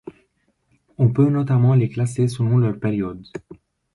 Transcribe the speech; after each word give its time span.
On 0.97 1.13
peut 1.13 1.29
notamment 1.29 1.75
les 1.75 1.87
classer 1.87 2.27
selon 2.27 2.57
leurs 2.57 2.79
périodes. 2.79 3.27